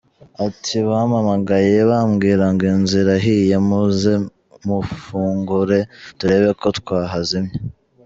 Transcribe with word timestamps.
Ati 0.47 0.75
“Bampamagaye 0.87 1.75
bambwira 1.89 2.45
ngo 2.51 2.63
inzu 2.73 2.95
irahiye 3.03 3.55
muze 3.67 4.13
mufungure 4.65 5.79
turebe 6.17 6.49
ko 6.61 6.67
twahazimya. 6.79 7.53